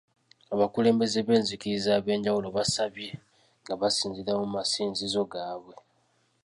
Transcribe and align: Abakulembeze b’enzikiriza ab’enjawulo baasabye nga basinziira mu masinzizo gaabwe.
Abakulembeze 0.53 1.17
b’enzikiriza 1.27 1.89
ab’enjawulo 1.93 2.47
baasabye 2.55 3.09
nga 3.63 3.73
basinziira 3.81 4.33
mu 4.41 4.47
masinzizo 4.55 5.21
gaabwe. 5.31 5.75